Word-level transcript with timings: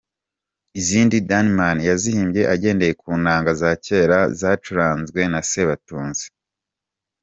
Izindi 0.79 1.15
Danneman 1.29 1.77
yazihimbye 1.89 2.41
agendeye 2.53 2.93
ku 3.01 3.09
nanga 3.23 3.51
za 3.61 3.71
kera 3.85 4.19
zacuranzwe 4.39 5.19
na 5.31 5.39
Sebatunzi. 5.49 6.25